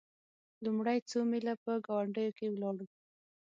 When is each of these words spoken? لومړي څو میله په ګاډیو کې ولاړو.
لومړي 0.63 0.97
څو 1.09 1.19
میله 1.29 1.53
په 1.63 1.71
ګاډیو 1.87 2.35
کې 2.37 2.47
ولاړو. 2.49 2.85